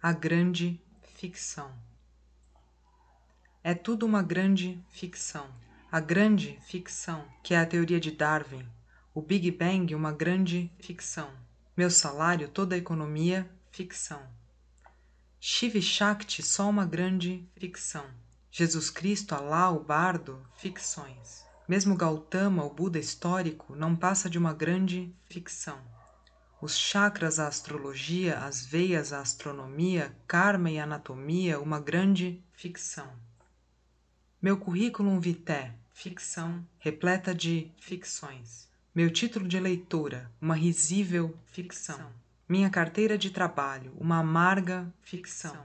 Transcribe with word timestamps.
A 0.00 0.12
grande 0.12 0.80
ficção. 1.16 1.72
É 3.64 3.74
tudo 3.74 4.06
uma 4.06 4.22
grande 4.22 4.80
ficção. 4.90 5.50
A 5.90 5.98
grande 5.98 6.56
ficção, 6.62 7.26
que 7.42 7.52
é 7.52 7.58
a 7.58 7.66
teoria 7.66 7.98
de 7.98 8.12
Darwin, 8.12 8.64
o 9.12 9.20
Big 9.20 9.50
Bang, 9.50 9.92
uma 9.96 10.12
grande 10.12 10.70
ficção. 10.78 11.28
Meu 11.76 11.90
salário, 11.90 12.48
toda 12.48 12.76
a 12.76 12.78
economia, 12.78 13.50
ficção. 13.72 14.22
Shiv 15.40 15.82
Shakti, 15.82 16.44
só 16.44 16.70
uma 16.70 16.86
grande 16.86 17.44
ficção. 17.56 18.06
Jesus 18.52 18.90
Cristo, 18.90 19.34
Alá, 19.34 19.68
o 19.72 19.82
bardo, 19.82 20.40
ficções. 20.58 21.44
Mesmo 21.66 21.96
Gautama, 21.96 22.64
o 22.64 22.72
Buda 22.72 23.00
histórico, 23.00 23.74
não 23.74 23.96
passa 23.96 24.30
de 24.30 24.38
uma 24.38 24.54
grande 24.54 25.12
ficção. 25.24 25.97
Os 26.60 26.76
chakras, 26.76 27.38
a 27.38 27.46
astrologia, 27.46 28.38
as 28.38 28.66
veias, 28.66 29.12
a 29.12 29.20
astronomia, 29.20 30.12
karma 30.26 30.68
e 30.68 30.78
anatomia, 30.80 31.60
uma 31.60 31.78
grande 31.78 32.42
ficção. 32.52 33.08
Meu 34.42 34.56
currículo 34.56 35.20
vitae, 35.20 35.72
ficção, 35.92 36.66
repleta 36.80 37.32
de 37.32 37.70
ficções. 37.78 38.66
Meu 38.92 39.08
título 39.08 39.46
de 39.46 39.60
leitura, 39.60 40.28
uma 40.40 40.56
risível 40.56 41.32
ficção. 41.46 42.10
Minha 42.48 42.68
carteira 42.68 43.16
de 43.16 43.30
trabalho, 43.30 43.92
uma 43.96 44.18
amarga 44.18 44.92
ficção. 45.00 45.64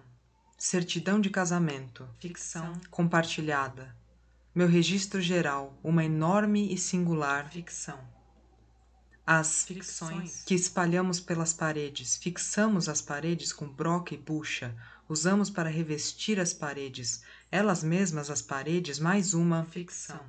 Certidão 0.55 1.20
de 1.20 1.31
casamento, 1.31 2.08
ficção 2.20 2.72
compartilhada. 2.91 3.95
Meu 4.53 4.67
registro 4.67 5.20
geral, 5.20 5.75
uma 5.84 6.05
enorme 6.05 6.72
e 6.72 6.78
singular 6.78 7.50
ficção. 7.50 8.12
As 9.26 9.63
ficções 9.63 10.44
que 10.44 10.54
espalhamos 10.54 11.22
pelas 11.22 11.54
paredes, 11.54 12.18
fixamos 12.18 12.90
as 12.90 13.02
paredes 13.02 13.54
com 13.54 13.66
broca 13.66 14.14
e 14.14 14.18
bucha, 14.18 14.76
usamos 15.08 15.50
para 15.50 15.70
revestir 15.70 16.41
as 16.41 16.54
paredes, 16.54 17.23
elas 17.50 17.84
mesmas 17.84 18.30
as 18.30 18.42
paredes, 18.42 19.00
mais 19.00 19.34
uma 19.34 19.64
ficção. 19.66 20.20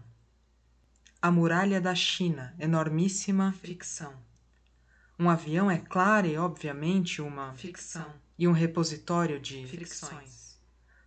A 1.21 1.29
muralha 1.29 1.81
da 1.81 1.95
China, 1.95 2.55
enormíssima 2.57 3.53
ficção. 3.61 4.15
Um 5.19 5.29
avião 5.29 5.69
é 5.69 5.79
clara 5.79 6.29
e 6.29 6.37
obviamente 6.37 7.21
uma 7.21 7.53
ficção 7.55 8.15
e 8.39 8.47
um 8.47 8.53
repositório 8.53 9.41
de 9.41 9.67
ficções. 9.67 10.54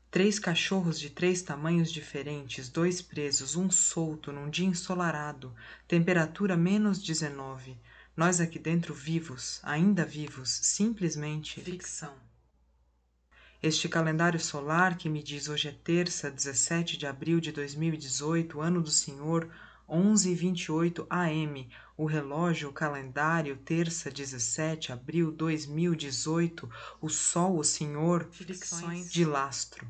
Três 0.09 0.39
cachorros 0.39 0.97
de 0.97 1.09
três 1.09 1.41
tamanhos 1.41 1.91
diferentes, 1.91 2.69
dois 2.69 3.01
presos, 3.01 3.57
um 3.57 3.69
solto, 3.69 4.31
num 4.31 4.49
dia 4.49 4.65
ensolarado, 4.65 5.53
temperatura 5.85 6.55
menos 6.55 7.03
19. 7.03 7.77
Nós 8.15 8.39
aqui 8.39 8.57
dentro 8.57 8.93
vivos, 8.93 9.59
ainda 9.63 10.05
vivos, 10.05 10.49
simplesmente 10.49 11.59
ficção. 11.59 12.15
Este 13.61 13.89
calendário 13.89 14.39
solar 14.39 14.97
que 14.97 15.09
me 15.09 15.21
diz 15.21 15.49
hoje 15.49 15.67
é 15.67 15.71
terça, 15.71 16.31
17 16.31 16.95
de 16.95 17.05
abril 17.05 17.41
de 17.41 17.51
2018, 17.51 18.61
ano 18.61 18.81
do 18.81 18.89
Senhor, 18.89 19.51
11h28 19.89 21.07
AM, 21.09 21.69
o 21.95 22.05
relógio, 22.05 22.69
o 22.69 22.73
calendário, 22.73 23.57
terça, 23.57 24.11
17 24.11 24.87
de 24.87 24.93
abril 24.93 25.31
2018, 25.31 26.69
o 27.01 27.09
sol, 27.09 27.57
o 27.57 27.63
Senhor, 27.63 28.27
ficções 28.31 29.11
de 29.11 29.23
lastro. 29.23 29.87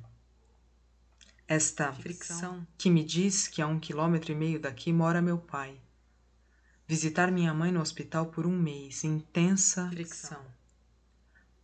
Esta 1.48 1.92
fricção 1.94 2.66
que 2.78 2.90
me 2.90 3.04
diz 3.04 3.48
que 3.48 3.62
a 3.62 3.68
um 3.68 3.80
quilômetro 3.80 4.32
e 4.32 4.36
meio 4.36 4.60
daqui 4.60 4.92
mora 4.92 5.22
meu 5.22 5.38
pai. 5.38 5.80
Visitar 6.86 7.32
minha 7.32 7.54
mãe 7.54 7.72
no 7.72 7.82
hospital 7.82 8.28
por 8.28 8.46
um 8.46 8.58
mês, 8.58 9.04
intensa 9.04 9.90
fricção. 9.90 10.42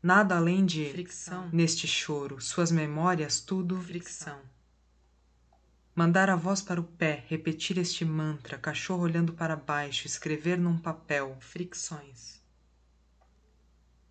Nada 0.01 0.35
além 0.35 0.65
de 0.65 0.89
fricção 0.91 1.49
neste 1.51 1.87
choro, 1.87 2.41
suas 2.41 2.71
memórias, 2.71 3.39
tudo 3.39 3.79
fricção. 3.81 4.41
Mandar 5.95 6.27
a 6.27 6.35
voz 6.35 6.59
para 6.59 6.81
o 6.81 6.83
pé, 6.83 7.23
repetir 7.27 7.77
este 7.77 8.03
mantra, 8.03 8.57
cachorro 8.57 9.03
olhando 9.03 9.31
para 9.31 9.55
baixo, 9.55 10.07
escrever 10.07 10.57
num 10.57 10.75
papel, 10.75 11.37
fricções. 11.39 12.41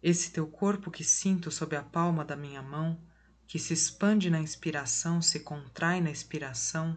Esse 0.01 0.31
teu 0.31 0.47
corpo 0.47 0.93
que 0.93 1.03
sinto 1.03 1.51
sob 1.51 1.75
a 1.75 1.83
palma 1.83 2.25
da 2.25 2.37
minha 2.37 2.63
mão, 2.63 3.01
que 3.49 3.59
se 3.59 3.75
expande 3.75 4.31
na 4.31 4.39
inspiração, 4.39 5.21
se 5.21 5.41
contrai 5.41 6.01
na 6.01 6.13
expiração, 6.13 6.97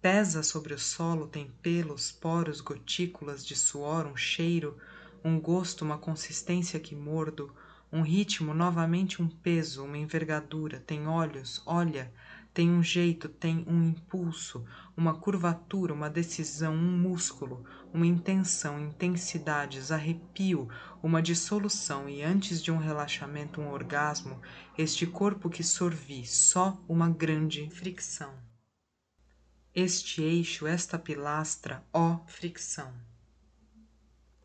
pesa 0.00 0.42
sobre 0.42 0.72
o 0.72 0.78
solo, 0.78 1.28
tem 1.28 1.50
pelos, 1.60 2.10
poros, 2.10 2.62
gotículas 2.62 3.44
de 3.44 3.54
suor, 3.54 4.06
um 4.06 4.16
cheiro, 4.16 4.78
um 5.22 5.38
gosto, 5.38 5.84
uma 5.84 5.98
consistência 5.98 6.80
que 6.80 6.94
mordo, 6.94 7.54
um 7.92 8.00
ritmo, 8.00 8.54
novamente 8.54 9.20
um 9.20 9.28
peso, 9.28 9.84
uma 9.84 9.98
envergadura, 9.98 10.80
tem 10.80 11.06
olhos, 11.06 11.62
olha, 11.66 12.10
tem 12.56 12.70
um 12.70 12.82
jeito, 12.82 13.28
tem 13.28 13.66
um 13.68 13.82
impulso, 13.82 14.64
uma 14.96 15.12
curvatura, 15.14 15.92
uma 15.92 16.08
decisão, 16.08 16.72
um 16.72 16.98
músculo, 16.98 17.62
uma 17.92 18.06
intenção, 18.06 18.80
intensidades, 18.80 19.92
arrepio, 19.92 20.66
uma 21.02 21.20
dissolução 21.20 22.08
e 22.08 22.22
antes 22.22 22.62
de 22.62 22.72
um 22.72 22.78
relaxamento, 22.78 23.60
um 23.60 23.68
orgasmo, 23.70 24.40
este 24.78 25.06
corpo 25.06 25.50
que 25.50 25.62
sorvi, 25.62 26.24
só 26.24 26.82
uma 26.88 27.10
grande 27.10 27.68
fricção. 27.68 28.32
Este 29.74 30.22
eixo, 30.22 30.66
esta 30.66 30.98
pilastra, 30.98 31.84
ó 31.92 32.20
fricção. 32.26 32.90